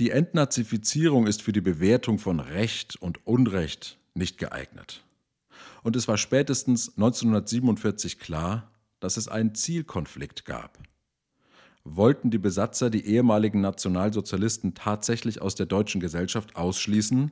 Die 0.00 0.10
Entnazifizierung 0.10 1.28
ist 1.28 1.42
für 1.42 1.52
die 1.52 1.60
Bewertung 1.60 2.18
von 2.18 2.40
Recht 2.40 2.96
und 2.96 3.24
Unrecht 3.26 3.98
nicht 4.14 4.38
geeignet. 4.38 5.04
Und 5.84 5.94
es 5.94 6.08
war 6.08 6.18
spätestens 6.18 6.90
1947 6.96 8.18
klar, 8.18 8.70
dass 8.98 9.16
es 9.16 9.28
einen 9.28 9.54
Zielkonflikt 9.54 10.44
gab. 10.44 10.78
Wollten 11.90 12.30
die 12.30 12.38
Besatzer 12.38 12.90
die 12.90 13.06
ehemaligen 13.06 13.62
Nationalsozialisten 13.62 14.74
tatsächlich 14.74 15.40
aus 15.40 15.54
der 15.54 15.64
deutschen 15.64 16.02
Gesellschaft 16.02 16.54
ausschließen, 16.54 17.30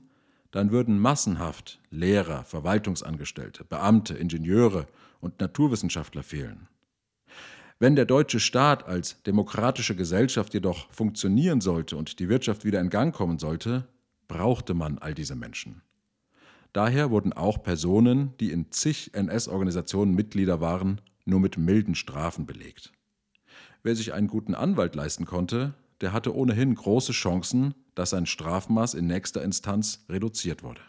dann 0.51 0.71
würden 0.71 0.99
massenhaft 0.99 1.79
Lehrer, 1.91 2.43
Verwaltungsangestellte, 2.45 3.65
Beamte, 3.65 4.15
Ingenieure 4.15 4.87
und 5.21 5.41
Naturwissenschaftler 5.41 6.23
fehlen. 6.23 6.69
Wenn 7.79 7.97
der 7.97 8.07
deutsche 8.07 8.41
Staat 8.41 8.87
als 8.87 9.23
demokratische 9.25 9.95
Gesellschaft 9.95 10.55
jedoch 10.55 10.91
funktionieren 10.91 11.61
sollte 11.61 11.99
und 11.99 12.19
die 12.19 12.31
Wirtschaft 12.31 12.65
wieder 12.65 12.81
in 12.81 12.89
Gang 12.89 13.15
kommen 13.15 13.39
sollte, 13.39 13.87
brauchte 14.27 14.73
man 14.73 14.97
all 14.97 15.13
diese 15.13 15.37
Menschen. 15.37 15.83
Daher 16.73 17.11
wurden 17.11 17.35
auch 17.35 17.63
Personen, 17.63 18.33
die 18.41 18.53
in 18.53 18.73
zig 18.73 19.13
NS-Organisationen 19.13 20.15
Mitglieder 20.15 20.63
waren, 20.63 21.03
nur 21.27 21.41
mit 21.41 21.59
milden 21.59 21.95
Strafen 21.95 22.47
belegt. 22.47 22.93
Wer 23.87 23.95
sich 23.95 24.13
einen 24.15 24.27
guten 24.27 24.57
Anwalt 24.57 24.97
leisten 24.97 25.27
konnte, 25.27 25.73
der 26.01 26.13
hatte 26.13 26.35
ohnehin 26.35 26.75
große 26.75 27.13
Chancen, 27.13 27.73
dass 27.95 28.11
sein 28.11 28.27
Strafmaß 28.27 28.95
in 28.95 29.07
nächster 29.07 29.45
Instanz 29.45 30.05
reduziert 30.09 30.65
wurde. 30.65 30.81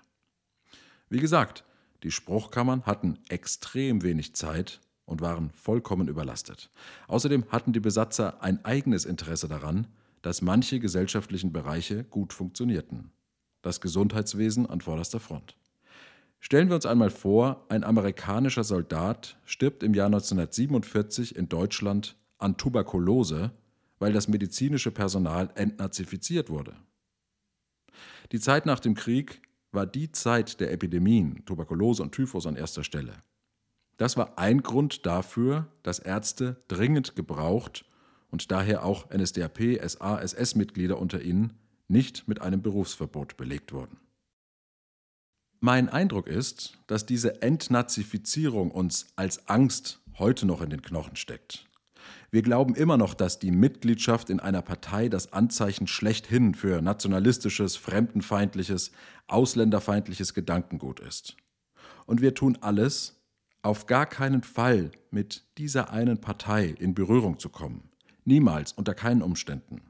Wie 1.07 1.19
gesagt, 1.19 1.63
die 2.01 2.09
Spruchkammern 2.09 2.87
hatten 2.87 3.19
extrem 3.29 4.01
wenig 4.01 4.33
Zeit 4.33 4.81
und 5.05 5.21
waren 5.21 5.51
vollkommen 5.51 6.07
überlastet. 6.07 6.71
Außerdem 7.07 7.43
hatten 7.49 7.71
die 7.71 7.79
Besatzer 7.79 8.41
ein 8.41 8.65
eigenes 8.65 9.05
Interesse 9.05 9.47
daran, 9.47 9.85
dass 10.23 10.41
manche 10.41 10.79
gesellschaftlichen 10.79 11.53
Bereiche 11.53 12.03
gut 12.03 12.33
funktionierten. 12.33 13.11
Das 13.61 13.79
Gesundheitswesen 13.79 14.65
an 14.65 14.81
vorderster 14.81 15.19
Front. 15.19 15.55
Stellen 16.39 16.69
wir 16.69 16.75
uns 16.75 16.87
einmal 16.87 17.11
vor, 17.11 17.67
ein 17.69 17.83
amerikanischer 17.83 18.63
Soldat 18.63 19.37
stirbt 19.45 19.83
im 19.83 19.93
Jahr 19.93 20.07
1947 20.07 21.35
in 21.35 21.47
Deutschland 21.47 22.15
an 22.37 22.57
Tuberkulose, 22.57 23.51
weil 23.99 24.13
das 24.13 24.27
medizinische 24.27 24.91
Personal 24.91 25.49
entnazifiziert 25.55 26.49
wurde. 26.49 26.75
Die 28.31 28.39
Zeit 28.39 28.65
nach 28.65 28.79
dem 28.79 28.93
Krieg 28.93 29.41
war 29.71 29.85
die 29.85 30.11
Zeit 30.11 30.59
der 30.59 30.71
Epidemien, 30.71 31.43
Tuberkulose 31.45 32.03
und 32.03 32.11
Typhus 32.11 32.45
an 32.45 32.55
erster 32.55 32.83
Stelle. 32.83 33.13
Das 33.97 34.15
war 34.15 34.37
ein 34.37 34.61
Grund 34.61 35.05
dafür, 35.05 35.67
dass 35.83 35.99
Ärzte 35.99 36.61
dringend 36.67 37.15
gebraucht 37.15 37.85
und 38.29 38.51
daher 38.51 38.83
auch 38.83 39.09
NSDAP, 39.09 39.79
SA, 39.87 40.19
SS-Mitglieder 40.19 40.99
unter 40.99 41.21
ihnen 41.21 41.53
nicht 41.87 42.27
mit 42.27 42.41
einem 42.41 42.61
Berufsverbot 42.61 43.37
belegt 43.37 43.73
wurden. 43.73 43.97
Mein 45.59 45.89
Eindruck 45.89 46.27
ist, 46.27 46.77
dass 46.85 47.07
diese 47.07 47.41
Entnazifizierung 47.41 48.69
uns 48.69 49.07
als 49.15 49.47
Angst 49.47 50.01
heute 50.19 50.45
noch 50.45 50.61
in 50.61 50.69
den 50.69 50.83
Knochen 50.83 51.15
steckt. 51.15 51.67
Wir 52.29 52.41
glauben 52.41 52.75
immer 52.75 52.97
noch, 52.97 53.13
dass 53.13 53.39
die 53.39 53.51
Mitgliedschaft 53.51 54.29
in 54.29 54.41
einer 54.41 54.61
Partei 54.61 55.07
das 55.07 55.31
Anzeichen 55.31 55.87
schlechthin 55.87 56.55
für 56.55 56.81
nationalistisches, 56.81 57.77
fremdenfeindliches, 57.77 58.91
ausländerfeindliches 59.27 60.33
Gedankengut 60.33 60.99
ist. 60.99 61.37
Und 62.05 62.21
wir 62.21 62.33
tun 62.33 62.57
alles, 62.59 63.21
auf 63.61 63.85
gar 63.85 64.05
keinen 64.05 64.43
Fall 64.43 64.91
mit 65.09 65.45
dieser 65.57 65.91
einen 65.91 66.19
Partei 66.19 66.75
in 66.79 66.93
Berührung 66.93 67.39
zu 67.39 67.49
kommen. 67.49 67.89
Niemals, 68.25 68.73
unter 68.73 68.93
keinen 68.93 69.21
Umständen. 69.21 69.81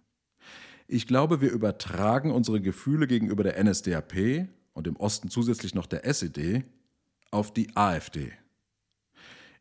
Ich 0.87 1.07
glaube, 1.07 1.41
wir 1.41 1.51
übertragen 1.51 2.31
unsere 2.31 2.61
Gefühle 2.61 3.07
gegenüber 3.07 3.43
der 3.43 3.61
NSDAP 3.63 4.47
und 4.73 4.87
im 4.87 4.95
Osten 4.95 5.29
zusätzlich 5.29 5.73
noch 5.73 5.87
der 5.87 6.05
SED 6.05 6.63
auf 7.31 7.51
die 7.51 7.75
AfD. 7.75 8.31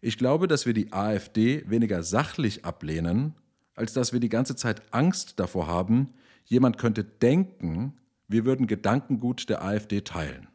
Ich 0.01 0.19
glaube, 0.19 0.49
dass 0.49 0.67
wir 0.67 0.73
die 0.73 0.93
AfD 0.93 1.65
weniger 1.69 2.03
sachlich 2.03 2.65
ablehnen, 2.65 3.35
als 3.75 3.93
dass 3.93 4.13
wir 4.13 4.21
die 4.21 4.29
ganze 4.29 4.57
Zeit 4.57 4.83
Angst 4.93 5.39
davor 5.39 5.67
haben, 5.67 6.15
jemand 6.45 6.79
könnte 6.79 7.05
denken, 7.05 7.95
wir 8.29 8.45
würden 8.45 8.67
Gedankengut 8.67 9.49
der 9.49 9.63
AfD 9.63 10.01
teilen. 10.01 10.49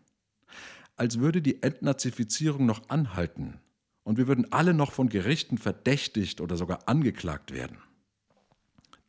Als 0.95 1.19
würde 1.19 1.41
die 1.41 1.63
Entnazifizierung 1.63 2.65
noch 2.65 2.89
anhalten 2.89 3.60
und 4.03 4.17
wir 4.17 4.27
würden 4.27 4.51
alle 4.51 4.74
noch 4.74 4.91
von 4.91 5.10
Gerichten 5.10 5.57
verdächtigt 5.57 6.41
oder 6.41 6.57
sogar 6.57 6.88
angeklagt 6.88 7.51
werden. 7.51 7.77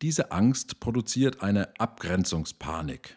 Diese 0.01 0.33
Angst 0.33 0.81
produziert 0.81 1.43
eine 1.43 1.79
Abgrenzungspanik. 1.79 3.17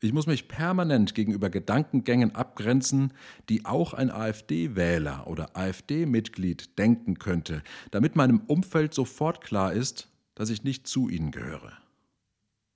Ich 0.00 0.12
muss 0.12 0.26
mich 0.26 0.46
permanent 0.46 1.14
gegenüber 1.14 1.48
Gedankengängen 1.48 2.34
abgrenzen, 2.34 3.14
die 3.48 3.64
auch 3.64 3.94
ein 3.94 4.10
AfD-Wähler 4.10 5.26
oder 5.26 5.56
AfD-Mitglied 5.56 6.78
denken 6.78 7.18
könnte, 7.18 7.62
damit 7.92 8.14
meinem 8.14 8.40
Umfeld 8.40 8.92
sofort 8.92 9.40
klar 9.40 9.72
ist, 9.72 10.10
dass 10.34 10.50
ich 10.50 10.64
nicht 10.64 10.86
zu 10.86 11.08
ihnen 11.08 11.30
gehöre. 11.30 11.72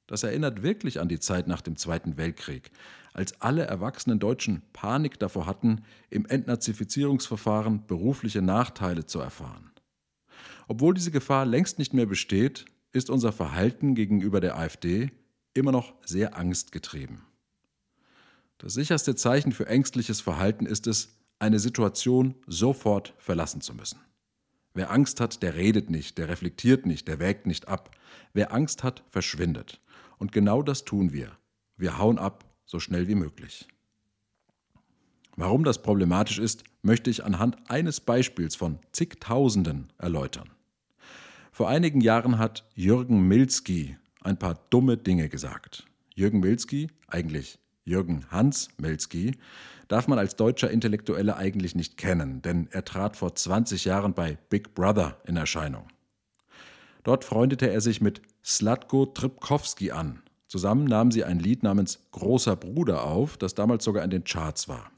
Das 0.06 0.22
erinnert 0.22 0.62
wirklich 0.62 0.98
an 0.98 1.08
die 1.08 1.20
Zeit 1.20 1.46
nach 1.46 1.60
dem 1.60 1.76
Zweiten 1.76 2.16
Weltkrieg, 2.16 2.70
als 3.12 3.40
alle 3.42 3.64
erwachsenen 3.64 4.18
Deutschen 4.18 4.62
Panik 4.72 5.18
davor 5.18 5.46
hatten, 5.46 5.82
im 6.08 6.24
Entnazifizierungsverfahren 6.24 7.86
berufliche 7.86 8.40
Nachteile 8.40 9.04
zu 9.04 9.20
erfahren. 9.20 9.70
Obwohl 10.68 10.94
diese 10.94 11.10
Gefahr 11.10 11.44
längst 11.44 11.78
nicht 11.78 11.92
mehr 11.92 12.06
besteht, 12.06 12.64
ist 12.92 13.10
unser 13.10 13.30
Verhalten 13.30 13.94
gegenüber 13.94 14.40
der 14.40 14.56
AfD 14.56 15.12
immer 15.54 15.72
noch 15.72 15.94
sehr 16.04 16.36
angstgetrieben. 16.36 17.22
Das 18.58 18.74
sicherste 18.74 19.14
Zeichen 19.14 19.52
für 19.52 19.66
ängstliches 19.66 20.20
Verhalten 20.20 20.66
ist 20.66 20.86
es, 20.86 21.16
eine 21.38 21.58
Situation 21.58 22.34
sofort 22.46 23.14
verlassen 23.18 23.62
zu 23.62 23.74
müssen. 23.74 23.98
Wer 24.74 24.90
Angst 24.90 25.20
hat, 25.20 25.42
der 25.42 25.54
redet 25.54 25.90
nicht, 25.90 26.18
der 26.18 26.28
reflektiert 26.28 26.86
nicht, 26.86 27.08
der 27.08 27.18
wägt 27.18 27.46
nicht 27.46 27.68
ab. 27.68 27.90
Wer 28.34 28.52
Angst 28.52 28.84
hat, 28.84 29.02
verschwindet. 29.08 29.80
Und 30.18 30.32
genau 30.32 30.62
das 30.62 30.84
tun 30.84 31.12
wir. 31.12 31.32
Wir 31.76 31.98
hauen 31.98 32.18
ab, 32.18 32.44
so 32.66 32.78
schnell 32.78 33.08
wie 33.08 33.14
möglich. 33.14 33.66
Warum 35.36 35.64
das 35.64 35.82
problematisch 35.82 36.38
ist, 36.38 36.64
möchte 36.82 37.08
ich 37.08 37.24
anhand 37.24 37.56
eines 37.70 38.00
Beispiels 38.00 38.54
von 38.54 38.78
zigtausenden 38.92 39.90
erläutern. 39.96 40.50
Vor 41.50 41.68
einigen 41.68 42.02
Jahren 42.02 42.38
hat 42.38 42.68
Jürgen 42.74 43.26
Milski 43.26 43.96
ein 44.20 44.38
paar 44.38 44.58
dumme 44.70 44.96
Dinge 44.96 45.28
gesagt. 45.28 45.86
Jürgen 46.14 46.40
Milski, 46.40 46.88
eigentlich 47.06 47.58
Jürgen 47.84 48.26
Hans 48.30 48.68
Milski, 48.78 49.32
darf 49.88 50.06
man 50.06 50.18
als 50.18 50.36
deutscher 50.36 50.70
Intellektueller 50.70 51.36
eigentlich 51.36 51.74
nicht 51.74 51.96
kennen, 51.96 52.42
denn 52.42 52.68
er 52.70 52.84
trat 52.84 53.16
vor 53.16 53.34
20 53.34 53.84
Jahren 53.84 54.14
bei 54.14 54.38
Big 54.48 54.74
Brother 54.74 55.20
in 55.26 55.36
Erscheinung. 55.36 55.88
Dort 57.02 57.24
freundete 57.24 57.70
er 57.70 57.80
sich 57.80 58.00
mit 58.00 58.20
Slatko 58.44 59.06
Tripkowski 59.06 59.90
an, 59.90 60.22
Zusammen 60.50 60.86
nahmen 60.86 61.12
sie 61.12 61.22
ein 61.22 61.38
Lied 61.38 61.62
namens 61.62 62.00
Großer 62.10 62.56
Bruder 62.56 63.04
auf, 63.04 63.36
das 63.36 63.54
damals 63.54 63.84
sogar 63.84 64.02
in 64.02 64.10
den 64.10 64.24
Charts 64.24 64.68
war. 64.68 64.90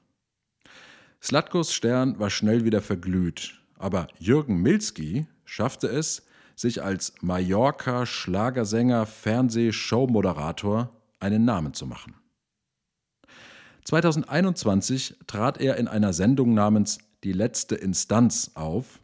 Slatkos 1.22 1.74
Stern 1.74 2.18
war 2.18 2.30
schnell 2.30 2.64
wieder 2.64 2.80
verglüht, 2.80 3.60
aber 3.76 4.08
Jürgen 4.18 4.62
Milski 4.62 5.26
schaffte 5.44 5.88
es, 5.88 6.22
sich 6.56 6.82
als 6.82 7.14
Mallorca-Schlagersänger, 7.20 9.06
Fernseh-Showmoderator 9.06 10.90
einen 11.20 11.44
Namen 11.44 11.74
zu 11.74 11.86
machen. 11.86 12.14
2021 13.84 15.16
trat 15.26 15.60
er 15.60 15.76
in 15.76 15.88
einer 15.88 16.12
Sendung 16.12 16.54
namens 16.54 16.98
Die 17.24 17.32
letzte 17.32 17.74
Instanz 17.74 18.52
auf, 18.54 19.00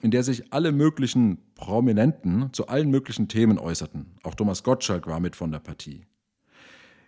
in 0.00 0.10
der 0.10 0.22
sich 0.22 0.52
alle 0.52 0.72
möglichen 0.72 1.38
Prominenten 1.54 2.52
zu 2.52 2.66
allen 2.66 2.90
möglichen 2.90 3.28
Themen 3.28 3.58
äußerten. 3.58 4.18
Auch 4.22 4.34
Thomas 4.34 4.62
Gottschalk 4.62 5.06
war 5.06 5.20
mit 5.20 5.36
von 5.36 5.52
der 5.52 5.60
Partie. 5.60 6.06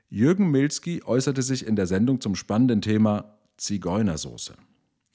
Jürgen 0.08 0.50
Milski 0.50 1.02
äußerte 1.04 1.42
sich 1.42 1.66
in 1.66 1.76
der 1.76 1.86
Sendung 1.86 2.20
zum 2.20 2.36
spannenden 2.36 2.82
Thema 2.82 3.36
Zigeunersoße. 3.56 4.54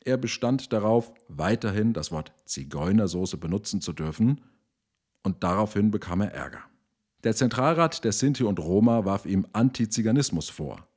Er 0.03 0.17
bestand 0.17 0.73
darauf, 0.73 1.13
weiterhin 1.27 1.93
das 1.93 2.11
Wort 2.11 2.33
Zigeunersoße 2.45 3.37
benutzen 3.37 3.79
zu 3.79 3.93
dürfen, 3.93 4.41
und 5.23 5.43
daraufhin 5.43 5.91
bekam 5.91 6.21
er 6.21 6.33
Ärger. 6.33 6.61
Der 7.23 7.35
Zentralrat 7.35 8.03
der 8.03 8.13
Sinti 8.13 8.43
und 8.43 8.59
Roma 8.59 9.03
warf 9.03 9.25
ihm 9.25 9.45
Antiziganismus 9.51 10.49
vor. 10.49 10.87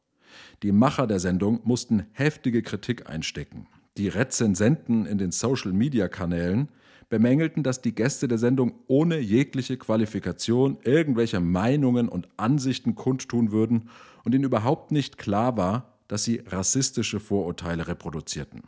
Die 0.63 0.73
Macher 0.73 1.07
der 1.07 1.19
Sendung 1.19 1.61
mussten 1.65 2.07
heftige 2.13 2.63
Kritik 2.63 3.11
einstecken. 3.11 3.67
Die 3.97 4.09
Rezensenten 4.09 5.05
in 5.05 5.19
den 5.19 5.33
Social-Media-Kanälen 5.33 6.69
bemängelten, 7.09 7.63
dass 7.63 7.83
die 7.83 7.95
Gäste 7.95 8.29
der 8.29 8.39
Sendung 8.39 8.73
ohne 8.87 9.19
jegliche 9.19 9.77
Qualifikation 9.77 10.79
irgendwelche 10.83 11.41
Meinungen 11.41 12.09
und 12.09 12.29
Ansichten 12.39 12.95
kundtun 12.95 13.53
würden 13.53 13.91
und 14.25 14.35
ihnen 14.35 14.45
überhaupt 14.45 14.93
nicht 14.93 15.19
klar 15.19 15.57
war, 15.57 15.99
dass 16.09 16.25
sie 16.25 16.43
rassistische 16.47 17.21
Vorurteile 17.21 17.87
reproduzierten. 17.87 18.63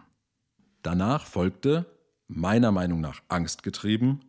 Danach 0.82 1.24
folgte, 1.24 1.86
meiner 2.28 2.72
Meinung 2.72 3.00
nach 3.00 3.22
angstgetrieben, 3.28 4.20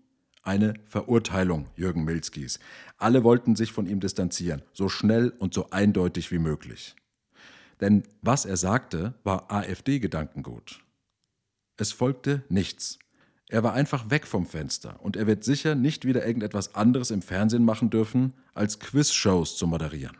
eine 0.45 0.75
Verurteilung 0.85 1.67
Jürgen 1.75 2.03
Milskis. 2.03 2.59
Alle 2.97 3.23
wollten 3.23 3.55
sich 3.55 3.71
von 3.71 3.87
ihm 3.87 3.99
distanzieren, 3.99 4.61
so 4.73 4.89
schnell 4.89 5.29
und 5.29 5.53
so 5.53 5.69
eindeutig 5.71 6.31
wie 6.31 6.39
möglich. 6.39 6.95
Denn 7.81 8.03
was 8.21 8.45
er 8.45 8.57
sagte, 8.57 9.15
war 9.23 9.51
AfD-Gedankengut. 9.51 10.81
Es 11.77 11.91
folgte 11.91 12.43
nichts. 12.49 12.99
Er 13.47 13.63
war 13.63 13.73
einfach 13.73 14.09
weg 14.09 14.25
vom 14.25 14.45
Fenster 14.45 14.99
und 15.01 15.15
er 15.15 15.27
wird 15.27 15.43
sicher 15.43 15.75
nicht 15.75 16.05
wieder 16.05 16.25
irgendetwas 16.25 16.73
anderes 16.73 17.11
im 17.11 17.21
Fernsehen 17.21 17.65
machen 17.65 17.89
dürfen, 17.89 18.33
als 18.53 18.79
Quizshows 18.79 19.57
zu 19.57 19.67
moderieren. 19.67 20.17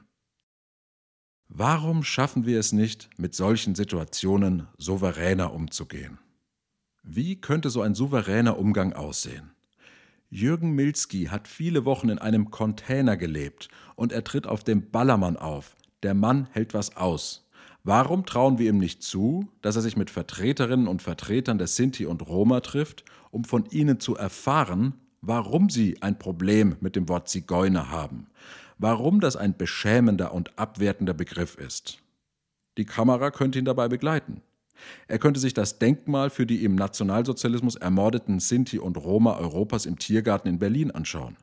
Warum 1.47 2.03
schaffen 2.03 2.45
wir 2.45 2.59
es 2.59 2.71
nicht, 2.71 3.09
mit 3.17 3.33
solchen 3.33 3.75
Situationen 3.75 4.67
souveräner 4.77 5.53
umzugehen? 5.53 6.19
Wie 7.03 7.39
könnte 7.39 7.69
so 7.69 7.81
ein 7.81 7.95
souveräner 7.95 8.57
Umgang 8.57 8.93
aussehen? 8.93 9.54
Jürgen 10.29 10.71
Milski 10.71 11.25
hat 11.25 11.47
viele 11.47 11.85
Wochen 11.85 12.09
in 12.09 12.19
einem 12.19 12.51
Container 12.51 13.15
gelebt 13.15 13.69
und 13.95 14.11
er 14.11 14.23
tritt 14.23 14.47
auf 14.47 14.63
dem 14.63 14.89
Ballermann 14.89 15.37
auf. 15.37 15.75
Der 16.03 16.13
Mann 16.13 16.47
hält 16.51 16.73
was 16.73 16.97
aus. 16.97 17.49
Warum 17.83 18.25
trauen 18.25 18.57
wir 18.57 18.69
ihm 18.69 18.79
nicht 18.79 19.03
zu, 19.03 19.47
dass 19.61 19.75
er 19.75 19.83
sich 19.83 19.95
mit 19.95 20.09
Vertreterinnen 20.09 20.87
und 20.87 21.03
Vertretern 21.03 21.59
der 21.59 21.67
Sinti 21.67 22.07
und 22.07 22.27
Roma 22.27 22.61
trifft, 22.61 23.05
um 23.29 23.43
von 23.43 23.65
ihnen 23.69 23.99
zu 23.99 24.15
erfahren, 24.15 24.95
warum 25.21 25.69
sie 25.69 26.01
ein 26.01 26.17
Problem 26.17 26.75
mit 26.79 26.95
dem 26.95 27.07
Wort 27.07 27.29
Zigeuner 27.29 27.91
haben, 27.91 28.27
warum 28.79 29.19
das 29.19 29.35
ein 29.35 29.55
beschämender 29.55 30.33
und 30.33 30.57
abwertender 30.57 31.13
Begriff 31.13 31.55
ist? 31.55 31.99
Die 32.77 32.85
Kamera 32.85 33.29
könnte 33.29 33.59
ihn 33.59 33.65
dabei 33.65 33.87
begleiten. 33.87 34.41
Er 35.07 35.19
könnte 35.19 35.39
sich 35.39 35.53
das 35.53 35.79
Denkmal 35.79 36.29
für 36.29 36.45
die 36.45 36.63
im 36.63 36.75
Nationalsozialismus 36.75 37.75
ermordeten 37.75 38.39
Sinti 38.39 38.79
und 38.79 38.97
Roma 38.97 39.37
Europas 39.37 39.85
im 39.85 39.97
Tiergarten 39.99 40.47
in 40.47 40.59
Berlin 40.59 40.91
anschauen 40.91 41.37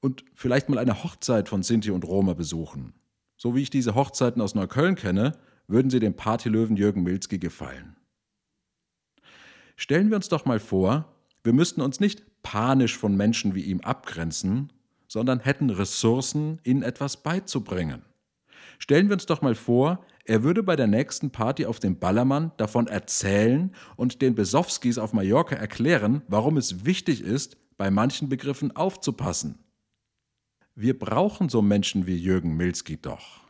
und 0.00 0.24
vielleicht 0.34 0.68
mal 0.68 0.78
eine 0.78 1.02
Hochzeit 1.02 1.48
von 1.48 1.62
Sinti 1.62 1.90
und 1.90 2.04
Roma 2.04 2.34
besuchen. 2.34 2.92
So 3.36 3.54
wie 3.54 3.62
ich 3.62 3.70
diese 3.70 3.94
Hochzeiten 3.94 4.42
aus 4.42 4.54
Neukölln 4.54 4.94
kenne, 4.94 5.32
würden 5.66 5.90
sie 5.90 6.00
dem 6.00 6.14
Partylöwen 6.14 6.76
Jürgen 6.76 7.02
Milzki 7.02 7.38
gefallen. 7.38 7.96
Stellen 9.76 10.10
wir 10.10 10.16
uns 10.16 10.28
doch 10.28 10.44
mal 10.44 10.60
vor, 10.60 11.06
wir 11.42 11.52
müssten 11.52 11.80
uns 11.80 12.00
nicht 12.00 12.22
panisch 12.42 12.96
von 12.96 13.16
Menschen 13.16 13.54
wie 13.54 13.62
ihm 13.62 13.80
abgrenzen, 13.80 14.72
sondern 15.08 15.40
hätten 15.40 15.70
Ressourcen, 15.70 16.60
ihnen 16.64 16.82
etwas 16.82 17.22
beizubringen. 17.22 18.02
Stellen 18.78 19.08
wir 19.08 19.14
uns 19.14 19.26
doch 19.26 19.42
mal 19.42 19.54
vor, 19.54 20.04
er 20.24 20.42
würde 20.42 20.62
bei 20.62 20.76
der 20.76 20.86
nächsten 20.86 21.30
Party 21.30 21.66
auf 21.66 21.80
dem 21.80 21.98
Ballermann 21.98 22.52
davon 22.56 22.86
erzählen 22.86 23.74
und 23.96 24.22
den 24.22 24.34
Besowskis 24.34 24.98
auf 24.98 25.12
Mallorca 25.12 25.56
erklären, 25.56 26.22
warum 26.28 26.56
es 26.56 26.84
wichtig 26.84 27.22
ist, 27.22 27.56
bei 27.76 27.90
manchen 27.90 28.28
Begriffen 28.28 28.74
aufzupassen. 28.74 29.58
Wir 30.74 30.98
brauchen 30.98 31.48
so 31.48 31.62
Menschen 31.62 32.06
wie 32.06 32.16
Jürgen 32.16 32.56
Milski 32.56 33.00
doch 33.00 33.44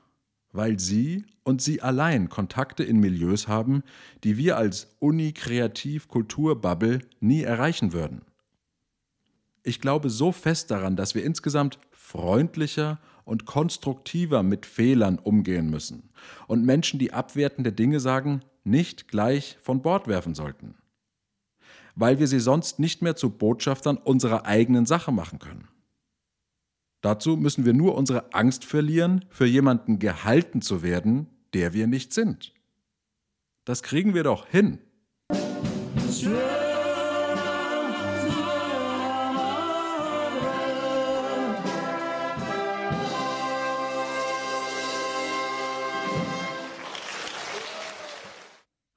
weil 0.55 0.79
sie 0.79 1.27
und 1.43 1.61
sie 1.61 1.83
allein 1.83 2.31
Kontakte 2.31 2.85
in 2.85 3.01
Milieus 3.01 3.49
haben, 3.49 3.83
die 4.23 4.39
wir 4.39 4.57
als 4.57 4.95
Uni-Kreativ-Kultur-Bubble 5.01 7.01
nie 7.19 7.43
erreichen 7.43 7.93
würden. 7.93 8.23
Ich 9.65 9.81
glaube 9.81 10.11
so 10.11 10.31
fest 10.31 10.71
daran, 10.71 10.95
dass 10.95 11.17
wir 11.17 11.25
insgesamt 11.25 11.81
freundlicher 11.91 13.01
und 13.25 13.47
konstruktiver 13.47 14.43
mit 14.43 14.67
Fehlern 14.67 15.19
umgehen 15.19 15.71
müssen 15.71 16.11
und 16.47 16.65
Menschen, 16.65 16.99
die 16.99 17.13
abwertende 17.13 17.73
Dinge 17.73 18.01
sagen, 18.01 18.41
nicht 18.65 19.09
gleich 19.09 19.59
von 19.61 19.83
Bord 19.83 20.09
werfen 20.09 20.35
sollten, 20.35 20.75
weil 21.95 22.19
wir 22.19 22.27
sie 22.27 22.41
sonst 22.41 22.79
nicht 22.79 23.03
mehr 23.03 23.17
zu 23.17 23.31
Botschaftern 23.31 23.97
unserer 23.97 24.47
eigenen 24.47 24.87
Sache 24.87 25.13
machen 25.13 25.39
können. 25.39 25.69
Dazu 27.01 27.37
müssen 27.37 27.67
wir 27.67 27.75
nur 27.75 27.95
unsere 27.97 28.33
Angst 28.33 28.65
verlieren, 28.65 29.27
für 29.29 29.45
jemanden 29.45 29.99
gehalten 29.99 30.63
zu 30.63 30.83
werden, 30.83 31.27
der 31.53 31.75
wir 31.75 31.87
nicht 31.87 32.15
sind. 32.15 32.55
Das 33.67 33.83
kriegen 33.83 34.15
wir 34.15 34.23
doch 34.23 34.47
hin. 34.47 34.79